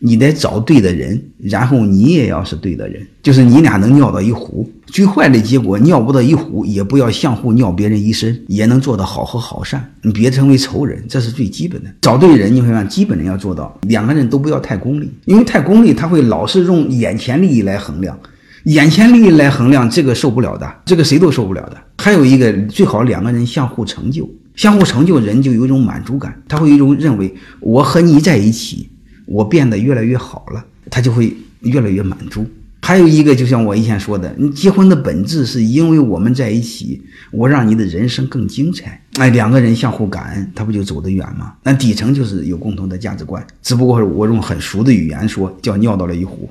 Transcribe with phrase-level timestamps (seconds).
[0.00, 4.68] 你得找对的人，然后你也要是对的人，就是你俩能尿到一壶。
[4.86, 11.90] 最坏的结果尿不到一壶，也不要相互尿别人一身，也能做到好和好善，你别成为仇人，这是最基本的。
[12.00, 18.16] 找对人，你会发现基本的要做到，两个人都不要太功利，因为太功利他会老是用眼前利益来衡量，
[18.66, 21.76] 眼前利益来衡量这个受不了的，这个谁都受不了的。
[21.98, 28.88] 还有一个最好两个人相互成就，相互成就人就有一种满足感，他会有一种认为我和你在一起。
[29.28, 32.46] 我变得越来越好了，他就会越来越满足。
[32.80, 39.02] 还有一个，就像我以前说的，你结婚的本质是因为我们在一起，我让你的人生更精彩。
[39.18, 41.52] 哎，两个人相互感恩，他不就走得远吗？
[41.62, 46.48] 那底层就是有共同的价值观，只不过我用很俗的语言说，叫尿到了一壶。